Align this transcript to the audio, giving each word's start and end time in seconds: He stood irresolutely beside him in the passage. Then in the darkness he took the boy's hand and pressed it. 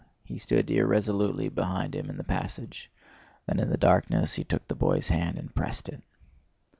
He 0.23 0.39
stood 0.39 0.71
irresolutely 0.71 1.47
beside 1.49 1.93
him 1.93 2.09
in 2.09 2.17
the 2.17 2.23
passage. 2.23 2.89
Then 3.45 3.59
in 3.59 3.69
the 3.69 3.77
darkness 3.77 4.33
he 4.33 4.43
took 4.43 4.67
the 4.67 4.73
boy's 4.73 5.09
hand 5.09 5.37
and 5.37 5.53
pressed 5.53 5.87
it. 5.89 6.01